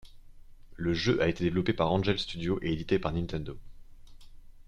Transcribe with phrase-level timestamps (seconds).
[0.77, 3.55] Le jeu a été développé par Angel Studios et édité par Nintendo.